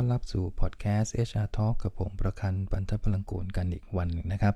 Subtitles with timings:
[0.00, 4.54] อนรับสู่พอดแคสต์ HR Talk กับผมประคันปันทพลังกูลกันอีกวันหนึ่งนะครับ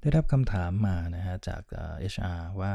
[0.00, 1.62] ได้รับคำถามมานะฮะจาก
[2.12, 2.74] HR ว่า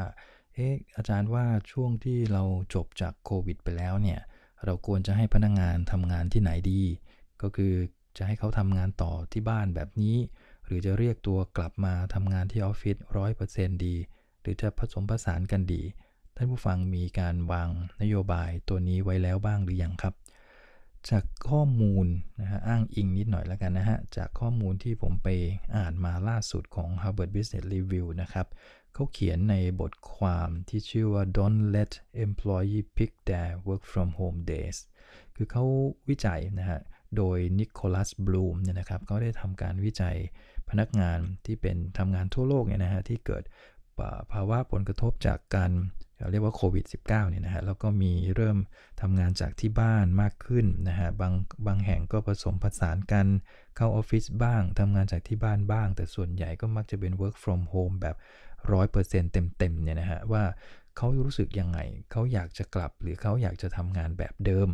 [0.54, 2.42] เอ๊ะอาจารย์ว่าช่วงที่เรา
[2.74, 4.20] จบจากโควิดไปแล้วเนี่ย
[4.64, 6.82] เราควรจะให้พนักงงานทำงานที่ไหนดี
[7.42, 7.74] ก็คือ
[8.16, 10.16] จะให้เขาทำงานต่อที่บ้านแบบนี้
[10.64, 13.96] หรือจะเรียกตัวกลับมาทำงานที่ออฟฟิศร้อยเปอร์เซนต์ดี
[14.40, 15.82] หรือจะผสมผสานกันดี
[16.36, 17.68] ท่านผู้ฟังมีการวาง
[18.02, 20.14] นโยบายตัวนี้ไว้แล้วบ้างหรือยังครับ
[21.10, 22.06] จากข้อมูล
[22.40, 25.28] นะฮะอ้างอิงนิดหน่อยแล้วกันนะฮะ จากข้อมูลที่ผมไป
[25.76, 28.46] อ่านมาล่าสุดของ Harvard Business Review นะครับ
[28.94, 31.92] เขาเขียนในบทความที่ชื่อว่า Don't let
[32.26, 34.78] employee pick their work from home days
[35.36, 35.64] คือเขา
[36.08, 36.80] วิจัยนะฮะ
[37.16, 40.16] โดยนิโคลัสบลูมเนี่ยนะครับเขาได้ทำการวิจัย
[40.70, 43.42] พนักงานที่เป็นทำงานทั่วโลกเนี่ยนะฮะที่เกิด
[44.32, 45.72] ภาวะผลกระทบจากการ
[46.30, 48.58] เรียกว่าโควิด -19 เนี่ยนะฮะแล้วก็มีเริ่ม
[49.00, 51.32] ทำงานจากที่บ้านมากขึ้นนะฮะบาง
[51.66, 53.26] บางแห่งก็ผสมผสานกัน
[53.76, 58.16] เข้าออฟฟิศบ้างทำงานจากที่บ้านบ้าง แต่ส่วนใหญ่ก็มักจะเป็น work from home แบบ
[58.70, 60.44] 100%เต็มๆเนี่ยนะฮะว่า
[60.96, 61.78] เขารู้สึกยังไง
[62.10, 64.68] เขาอยากจะกลับหรือเขาอยากจะทำงานแบบเดิม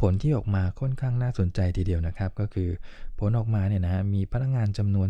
[0.00, 2.70] ผลที่ออกมาค่อนข้างน่าสนใจทีเดียวนะครับ ก็คือ
[3.18, 5.08] ผลออกมาเนี่ยนะมีพนักงานจำนวน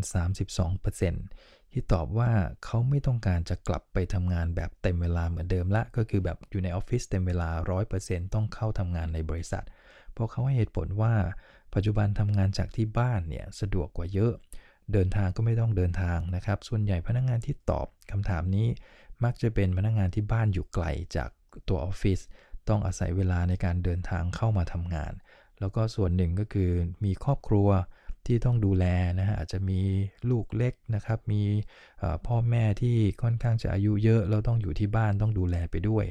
[0.91, 2.31] 32%ที่ตอบว่า
[2.65, 7.49] เขาไม่ต้องการจะกลับไปทำงานแบบเต็มเวลาเหมือนเดิมละ ก็คือแบบอยู่ในออฟฟิศเต็มเวลา
[7.93, 9.65] 100%ต้องเข้าทำงานในบริษัท
[10.13, 11.15] เพราะเขาให้เหตุผลว่า
[11.75, 14.33] ปัจจุบันทำงานจากที่บ้านเนี่ยสะดวกกว่าเยอะ
[14.93, 18.67] เดินทางก็ไม่ต้องเดินทางนะครับ ส่วนใหญ่พนักงานที่ตอบคำถามนี้
[19.25, 21.31] มักจะเป็นพนักงานที่บ้านอยู่ไกลจาก
[21.69, 22.21] ตัวออฟฟิศ
[22.69, 25.13] ต้องอาศัยเวลาในการเดินทางเข้ามาทำงาน
[25.61, 26.71] แล้วก็ส่วนหนึ่งก็คือ
[27.05, 27.69] มีครอบครัว
[28.27, 28.85] ที่ต้องดูแล
[29.19, 29.81] นะฮะอาจจะมี
[30.31, 31.43] ลูกเล็กนะครับ มี
[32.27, 36.05] พ่อแม่ที่ค่อนข้างจะอายุเยอะ เราต้องอยู่ที่บ้านต้องดูแลไปด้วย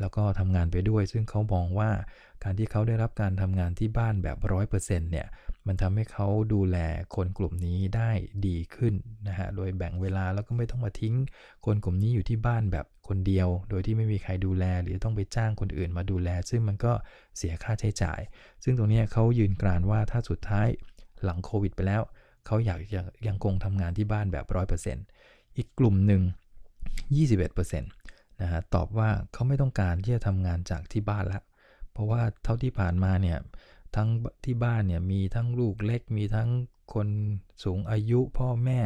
[0.00, 1.90] แล้วก็ทำงานไปด้วย ซึ่งเขามองว่า
[2.44, 4.36] การที่เขาได้รับการทำงานที่บ้านแบบ
[4.74, 5.26] 100%เนี่ย
[5.66, 6.76] มันทำให้เขาดูแล
[7.14, 8.10] คนกลุ่มนี้ได้
[8.46, 8.94] ดีขึ้น
[9.28, 11.14] นะฮะ โดยแบ่งเวลาแล้วก็ไม่ต้องมาทิ้ง
[11.66, 16.92] คนกลุ่มนี้อยู่ที่บ้านแบบคนเดียว โดยที่ไม่มีใครดูแล หรือต้องไปจ้างคนอื่นมาดูแล ซึ่งมันก็
[17.36, 18.20] เสียค่าใช้จ่าย
[18.64, 20.68] ซึ่งตรงนี้เขายืนกรานว่าถ้าสุดท้าย
[21.24, 22.02] หลังโควิดไปแล้ว
[22.46, 24.46] เขาอยากยังยังคงทำงานที่บ้านแบบ
[25.00, 26.22] 100%อีกกลุ่มหนึ่ง
[27.38, 27.99] 21%
[28.42, 31.40] นะฮะตอบว่าเขาไม่ต้องการที่จะทำงานจากที่บ้านละ
[31.92, 33.38] เพราะว่าเท่าที่ผ่านมาเนี่ย
[33.96, 34.08] ทั้ง
[34.44, 36.48] ที่บ้านเนี่ยมีทั้งลูกเล็ก มีทั้ง
[36.94, 37.08] คน
[37.64, 38.80] สูงอายุพ่อแม่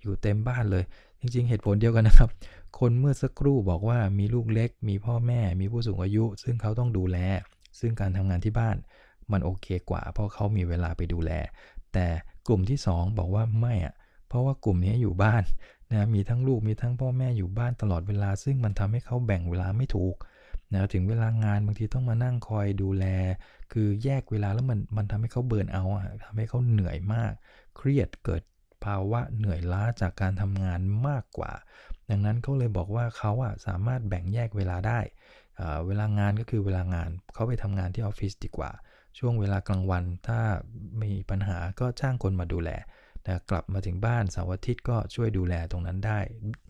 [0.00, 0.84] อยู่เต็มบ้านเลย
[1.20, 2.30] จริงๆ เหตุผลเดียวกันนะครับ
[2.78, 7.18] คนเมื่อสักครู่บอกว่ามีลูกเล็ก มีพ่อแม่ มีผู้สูงอายุ ซึ่งเขาต้องดูแล
[7.80, 8.76] ซึ่งการทำงานที่บ้าน
[9.32, 11.30] มันโอเคกว่า เพราะเขามีเวลาไปดูแล
[11.92, 12.06] แต่
[12.48, 13.94] กลุ่มที่ 2 บอกว่าไม่อะ
[14.28, 15.42] เพราะว่ากลุ่มนี้อยู่บ้าน
[15.92, 20.16] นะมีทั้งลูกมีทั้งพ่อแม่อยู่บ้านตลอดเวลา ซึ่งมันทำให้เขาแบ่งเวลาไม่ถูก
[20.74, 23.04] นะถึงเวลางานบางทีต้องมานั่งคอยดูแล
[23.72, 27.32] คือแยกเวลาแล้วมันมันทำให้เขาเบิร์นเอาอะทำให้เขาเหนื่อยมาก
[27.76, 28.42] เครียดเกิด
[28.84, 31.52] ภาวะเหนื่อยล้าจากการทำงานมากกว่า
[32.10, 35.00] ดังนั้นเขาเลยบอกว่าเขาอะสามารถแบ่งแยกเวลาได้
[35.86, 38.70] เวลางานก็คือเวลางานเขาไปทำงานที่ออฟฟิศดีกว่า
[39.18, 40.40] ช่วงเวลากลางวันถ้า
[41.02, 42.70] มีปัญหาก็จ้างคนมาดูแล
[43.28, 46.18] แต่กลับมาถึงบ้านเสาร์อาทิตย์ก็ช่วยดูแลตรงนั้นได้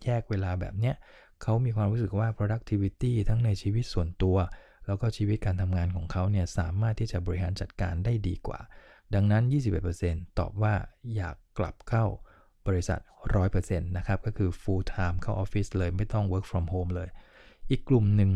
[0.04, 0.94] แยกเวลาแบบเนี้ย
[1.42, 4.36] เขามีความรู้สึกว่า productivity ทั้งในชีวิตส่วนตัว
[4.86, 8.60] แล้วก็ชีวิตการทำงานของเขาเนี่ยสามารถที่จะบริหารจัดการได้ดีกว่า
[9.14, 9.42] ดังนั้น
[9.91, 10.74] 21%ตอบว่า
[11.14, 12.04] อยากกลับเข้า
[12.66, 13.00] บริษัท
[13.44, 17.08] 100%นะครับ ก็คือ full time เข้าออฟฟิศเลยไม่ต้อง work from home เลย
[17.70, 18.30] อีกกลุ่มหนึ่ง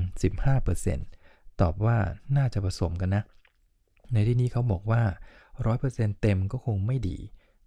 [0.78, 1.96] 15%ตอบว่า
[2.36, 3.22] น่าจะผสมกันนะ
[4.12, 5.02] ในที่นี้เขาบอกว่า
[5.62, 7.18] 100%เต็มก็คงไม่ดี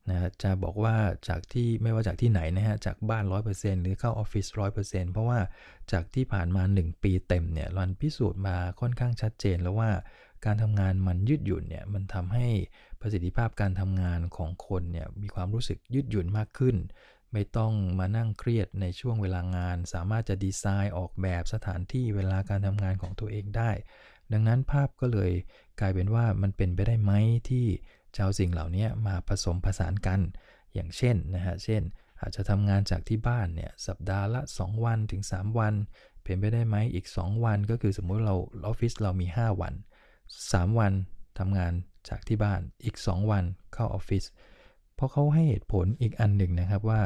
[0.10, 0.96] นะจะบอกว่า
[1.28, 3.24] จากที่ไม่ว่าจากที่ไหนนะฮะจากบ้าน
[3.54, 4.46] 100%หรือเข้าออฟฟิศ
[4.82, 5.40] 100%เพราะว่า
[5.92, 9.92] จากที่ผ่านมา 1 ปีเต็มเนี่ยรันพิสูจน์มาค่อนข้างชัดเจนแล้วว่า
[10.46, 12.48] การทำงานมันยืดหยุ่นเนี่ยมันทำให้
[13.00, 16.76] ประสิทธิภาพการทำงานของคนเนี่ยมีความรู้สึกยืดหยุ่นมากขึ้น
[17.34, 23.72] ไม่ต้องมานั่งเครียดในช่วงเวลางาน สามารถจะดีไซน์ออกแบบสถานที่เวลาการทำงานของตัวเองได้
[24.32, 25.32] ดังนั้นภาพก็เลย
[25.80, 27.12] กลายเป็นว่ามันเป็นไปได้ไหม
[27.50, 27.66] ที่
[28.16, 30.20] จะเอาสิ่งเหล่านี้มาผสมผสานกัน
[30.74, 31.82] อย่างเช่นนะฮะ เช่น
[32.22, 35.74] อาจจะทำงานจากที่บ้านเนี่ยสัปดาห์ละ 2 วันถึง 3 วัน
[36.24, 38.36] เป็นไปได้ไหมอีก 2 วันก็คือสมมุติเรา
[38.68, 39.74] ออฟฟิศเรามี 5 วัน
[40.26, 40.94] 3 วัน
[41.40, 41.74] ทำงาน
[42.10, 44.24] จากที่บ้านอีก 2 วันเข้าออฟฟิศ
[44.96, 47.02] เพราะเขาให้เหตุผลอีกอันหนึ่งนะครับว่า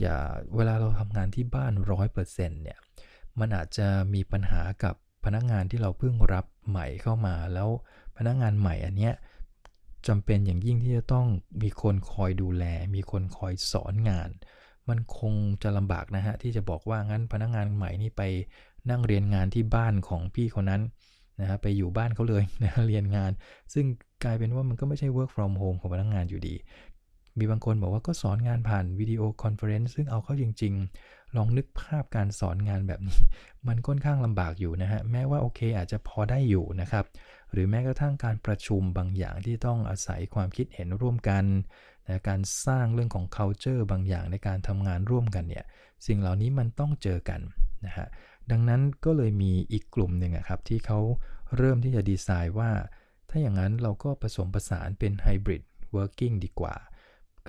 [0.00, 0.16] อย่า
[0.56, 1.72] เวลาเราทำงานที่บ้าน
[2.18, 2.78] 100%เนี่ย
[3.38, 4.94] มันอาจจะมีปัญหากับ
[5.24, 7.68] พนักงานที่เราเพิ่งรับใหม่เข้ามาแล้ว
[8.16, 9.14] พนักงานใหม่อันเนี้ย
[10.08, 11.26] จำเป็นอย่างยิ่งที่จะต้อง
[11.62, 12.64] มีคนคอยดูแล
[12.94, 14.30] มีคนคอยสอนงาน
[14.88, 18.22] มันคงจะลำบากนะฮะ ที่จะบอกว่างั้นพนักงานใหม่นี่ไป
[18.90, 20.82] นั่งเรียนงานที่บ้านของพี่คนนั้น
[21.40, 23.32] นะฮะไปอยู่บ้านเขาเลยนะเรียนงาน
[23.74, 23.86] ซึ่ง
[24.24, 26.54] กลายเป็นว่ามันก็ไม่ใช่ work from home ของพนักงานอยู่ดี
[27.38, 30.74] มีบางคนบอกว่าก็สอนงานผ่าน video conference ซึ่งเอาเข้าจริง
[31.04, 33.18] ๆ ลองนึกภาพการสอนงานแบบนี้
[33.68, 37.04] มันค่อนข้างลำบากอยู่นะฮะแม้ว่าโอเคอาจจะพอได้อยู่นะครับ
[37.52, 41.44] หรือแม้กระทั่งการประชุมบางอย่างที่ต้องอาศัยความคิดเห็นร่วมกัน
[42.08, 45.64] นะการสร้างเรื่องของ culture บางอย่างในการทำงานร่วมกันเนี่ย
[46.06, 47.40] สิ่งเหล่านี้มันต้องเจอกัน
[47.86, 48.06] นะฮะ
[48.50, 50.98] ดังนั้นก็เลยมีอีกกลุ่มหนึ่งครับที่เขา
[51.56, 52.70] เริ่มที่จะดีไซน์ว่า
[53.30, 55.62] ถ้าอย่างนั้นเราก็ผสมผสานเป็น hybrid
[55.96, 56.74] working ดีกว่า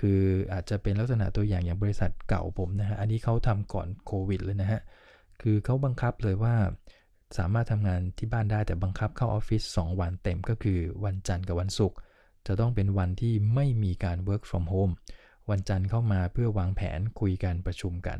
[0.00, 0.22] คือ
[0.52, 4.80] อาจจะเป็นลักษณะตัวอย่างอย่างบริษัทเก่าผมนะฮะอันนี้เขาทำก่อนโควิดเลยนะฮะ
[5.42, 6.54] คือเขาบังคับเลยว่า
[7.36, 11.98] สามารถทำงานที่บ้านได้แต่บังคับเข้าออฟฟิศ2 วันเต็มก็คือวันจันทร์กับวันศุกร์
[12.46, 14.92] จะต้องเป็นวันที่ไม่มีการ work from home
[15.50, 18.18] วันจันทร์เข้ามาเพื่อวางแผนคุยกันประชุมกัน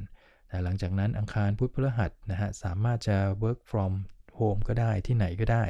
[0.51, 3.93] นะหลังจากนั้นอังคารพุธพฤหัสนะฮะสามารถจะ work from
[4.39, 5.65] home ก็ได้ที่ไหนก็ได้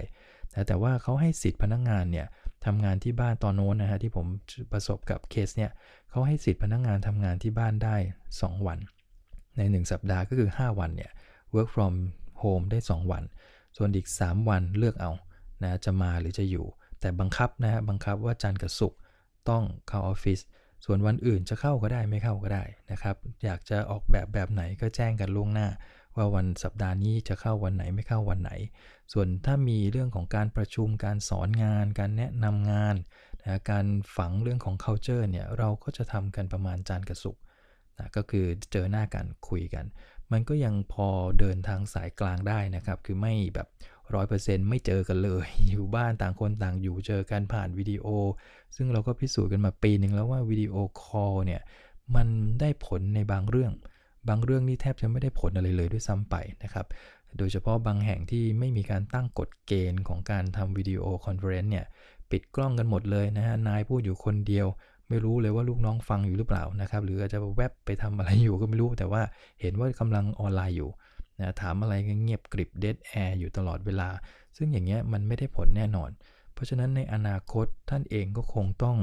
[0.53, 2.27] นะแต่ว่าเขาให้สิทธิ์พนักงงานเนี่ย
[2.65, 4.27] ทำงานที่บ้านตอนโน้นนะฮะที่ผม
[4.73, 5.71] ประสบกับเคสเนี่ย
[6.11, 7.97] เขาให้สิทธิ์พนักงงานทำงานที่บ้านได้
[8.33, 8.79] 2 วัน
[9.57, 11.11] ใน 1 สัปดาห์ก็คือ 5 วันเนี่ย
[11.55, 11.95] work from
[12.43, 13.25] home ได้ 2 วัน
[13.77, 15.13] ส่วนอีก 3 วันเลือกเอา
[15.63, 16.67] นะจะมาหรือจะอยู่
[17.01, 18.99] แต่บังคับนะฮะบังคับว่าจันทร์กับศุกร์
[19.49, 20.41] ต้องเข้าออฟฟิศ
[20.85, 25.69] ส่วนวันอื่นจะเข้าก็ได้ไม่เข้าก็ได้นะครับ อยากจะออกแบบแบบไหนก็แจ้งกันล่วงหน้า
[26.17, 28.53] ว่าวันสัปดาห์นี้จะเข้าวันไหนไม่เข้าวันไหน
[29.13, 32.97] ส่วนถ้ามีเรื่องของการประชุมการสอนงาน การแนะนำงาน
[33.43, 33.87] นะการ
[34.17, 37.43] ฝังเรื่องของ culture เนี่ยเราก็จะทำกันประมาณจันทร์กับศุกร์
[37.99, 39.85] นะก็คือเจอหน้ากันคุยกัน
[40.33, 41.09] มันก็ยังพอ
[41.41, 43.69] เดินทางสายกลางได้นะครับ คือไม่แบบ
[44.15, 48.07] ร้อยเปอร์เซ็นต์ไม่เจอกันเลย อยู่บ้านต่างคนต่างอยู่เจอกันผ่านวิดีโอ
[48.77, 51.63] ซึ่งเราก็พิสูจน์กันมาปีหนึ่งแล้วว่า video call เนี่ย
[52.17, 52.29] มัน
[52.61, 53.73] ได้ผลในบางเรื่อง
[54.29, 56.87] บางเรื่องนี่แทบจะไม่ได้ผลอะไรเลยด้วยซ้ำไปนะครับ
[57.39, 61.87] โดยเฉพาะบางแห่งที่ไม่มีการตั้งกฎเกณฑ์ของการทำ video conference เนี่ย
[62.31, 64.67] ปิดกล้องกันหมดเลยนะฮะ นายพูดอยู่คนเดียว
[65.09, 69.23] ไม่รู้เลยว่าลูกน้องฟังอยู่หรือเปล่านะครับ หรืออาจจะแวบไปทำอะไรอยู่ก็ไม่รู้ แต่ว่า
[69.61, 70.91] เห็นว่ากำลังออนไลน์อยู่
[71.41, 74.09] นะถามอะไรก็เงียบกริบเดดแอร์อยู่ตลอดเวลา
[74.57, 76.11] ซึ่งอย่างเงี้ยมันไม่ได้ผลแน่นอน
[76.55, 78.97] เพราะฉะนั้นในอนาคตท่านเองก็คงต้อง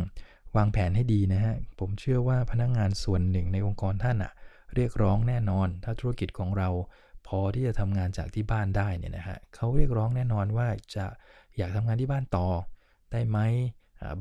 [0.58, 4.32] วางแผนให้ดีนะฮะ ผมเชื่อว่าพนักงงานส่วนหนึ่งในองค์กรท่านอะ
[4.76, 6.70] เรียกร้องแน่นอน ถ้าธุรกิจของเรา
[7.28, 11.06] พอที่จะทำงานจากที่บ้านได้เนี่ยนะฮะเขาเรียกร้องแน่นอนว่าจะ
[11.58, 12.48] อยากทำงานที่บ้านต่อ
[13.12, 13.40] ได้ไหม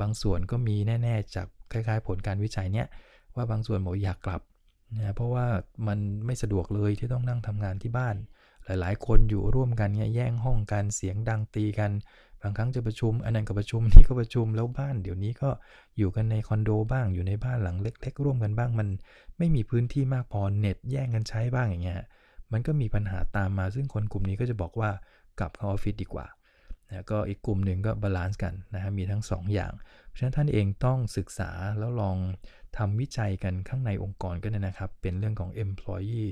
[0.01, 2.87] บางส่วนก็มีแน่ ๆ จาก คล้ายๆ ผลการวิจัยเนี้ย
[3.37, 4.43] ว่าบางส่วนบอกอยากกลับ
[4.99, 5.47] นะเพราะว่า
[5.89, 8.17] มันไม่สะดวกเลยที่ต้องนั่งทำงานที่บ้าน
[8.67, 11.91] หลายๆ คนอยู่ร่วมกันเนี่ยแย่งห้องกันเสียงดังตีกัน
[12.43, 15.51] บางครั้งจะประชุม อันนั้นก็ประชุมนี่ก็ประชุมแล้วบ้าน เดี๋ยวนี้ก็
[15.97, 18.89] อยู่กันในคอนโดบ้างอยู่ในบ้านหลังเล็ก ๆ ร่วมกันบ้างมัน
[19.39, 22.01] ไม่มีพื้นที่มากพอเน็ตแย่งกันใช้บ้างอย่างเงี้ย
[22.53, 24.91] มันก็มีปัญหาตามมาซึ่งคนกลุ่มนี้ก็จะบอกว่า
[25.39, 26.27] กลับเข้าออฟฟิศดีกว่า
[26.91, 29.73] นะก็อีกกลุ่มหนึ่งก็ balance กันนะฮะมีทั้ง2 อย่าง
[30.07, 32.17] เพราะฉะนั้นท่านเองต้องศึกษาแล้วลอง
[32.77, 36.29] ทำวิจัยกันข้างในองค์กรก็ได้นะครับ เป็นเรื่องของ employee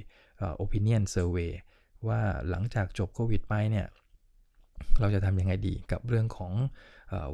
[0.64, 1.52] opinion survey
[2.08, 2.20] ว่า
[2.50, 3.86] หลังจากจบโควิดไปเนี่ย
[5.00, 6.52] เราจะทำยังไงดีกับเรื่องของ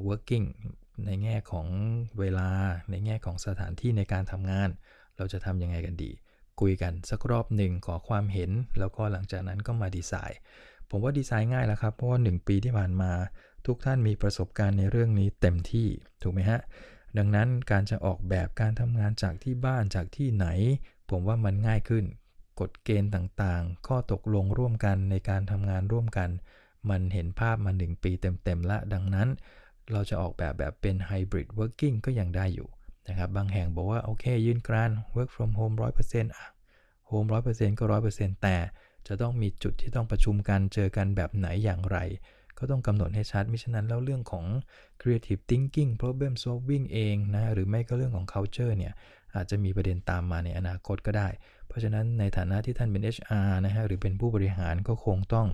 [0.07, 0.47] working
[1.07, 1.67] ในแง่ของ
[2.19, 2.49] เวลา
[2.91, 4.69] ในแง่ของสถานที่ในการทำงาน
[5.17, 6.11] เราจะทำยังไงกันดี
[6.61, 10.41] คุยกันสักรอบหนึ่งขอความเห็น แล้วก็หลังจากนั้นก็มาดีไซน์
[10.91, 13.13] ผมว่าดีไซน์ง่ายแล้วครับ เพราะว่า 1 ปีที่ผ่านมา
[13.67, 15.89] ทุกท่านมีประสบการณ์ในเรื่องนี้เต็มที่
[16.23, 16.61] ถูกไหมฮะ
[17.19, 20.47] ดังนั้นการจะออกแบบการทำงานจากที่บ้านจากที่ไหน
[21.11, 22.05] ผมว่ามันง่ายขึ้น
[22.61, 26.31] กฎเกณฑ์ต่างๆ ข้อตกลงร่วมกันในการทำงานร่วมกัน
[26.91, 29.29] มันเห็นภาพมา 1 ปีเต็มๆละดังนั้น
[29.93, 32.69] เราจะออกแบบแบบเป็น hybrid working ก็ยังได้อยู่
[33.09, 35.75] นะครับบางแห่งบอกว่า โอเค ยืนกราน work from home
[36.05, 36.47] 100%อะ
[37.11, 38.57] home 100%ก็ 100%แต่
[39.09, 41.99] จะต้องมีจุดที่ต้องประชุมกันเจอกันแบบไหนอย่างไร
[42.59, 44.45] ก็ต้องกำหนดให้ชัดมิฉะนั้นแล้วเรื่องของ
[45.01, 48.93] creative thinking problem solving เองนะหรือไม่ก็เรื่องของ culture เนี่ย
[49.35, 51.29] อาจจะมีประเด็นตามมาในอนาคตก็ได้
[51.67, 55.47] เพราะฉะนั้นในฐานะที่ท่านเป็น HR นะฮะหรือเป็นผู้บริหารก็คงต้อง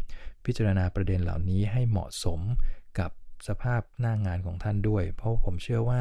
[0.44, 2.40] พิจารณาประเด็นเหล่านี้ให้เหมาะสม
[2.98, 3.10] กับ
[3.48, 6.00] สภาพหน้างานของท่านด้วย เพราะผมเชื่อว่า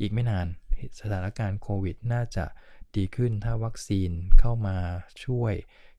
[0.00, 0.46] อีกไม่นาน
[1.00, 2.44] สถานการณ์โควิดน่าจะ
[2.96, 4.76] ดีขึ้นถ้าวัคซีนเข้ามา
[5.24, 5.54] ช่วย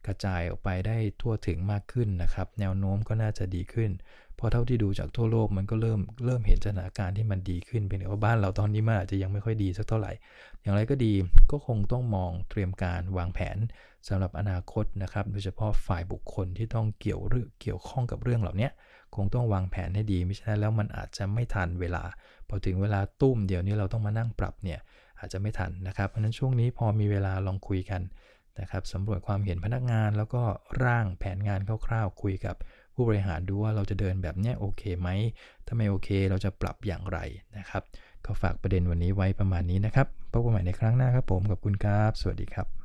[0.07, 3.91] กระจายออกไปได้ทั่วถึงมากขึ้นนะครับ แนวโน้มก็น่าจะดีขึ้น
[4.39, 10.11] พอเท่าที่ดูจากทั่วโลกมันก็เริ่มเริ่มเห็นสถานการณ์ที่มันดีขึ้นเป็นว่าบ้านเราตอนนี้มันอาจจะยังไม่ค่อยดีสักเท่าไหร่
[10.61, 11.13] อย่างไรก็ดี
[11.51, 13.57] ก็คงต้องมองเตรียมการวางแผน
[14.07, 18.69] สำหรับอนาคตนะครับ โดยเฉพาะฝ่ายบุคคลที่ต้องเกี่ยวเรื่องเกี่ยวข้องกับเรื่องเหล่านี้
[19.15, 22.03] คงต้องวางแผนให้ดีไม่ใช่แล้วมันอาจจะไม่ทันเวลา
[22.47, 24.79] พอถึงเวลาตุ้มเดี๋ยวนี้เราต้องมานั่งปรับเนี่ย
[25.19, 28.01] อาจจะไม่ทันนะครับ เพราะฉะนั้นช่วงนี้พอมีเวลาลองคุยกัน
[28.61, 30.43] นะครับสำรวจความเห็นพนักงานแล้วก็
[30.83, 32.55] ร่างแผนงานคร่าวๆ คุยกับ
[32.95, 35.09] ผู้บริหารดูว่าเราจะเดินแบบเนี้ยโอเคไหม
[35.65, 37.19] ถ้าไม่โอเคเราจะปรับอย่างไร
[37.57, 37.83] นะครับ
[38.25, 42.69] ก็ฝากประเด็นวันนี้ไว้ประมาณนี้นะครับ พบกันใหม่ในครั้งหน้าครับผมกับคุณครับ สวัสดีครับ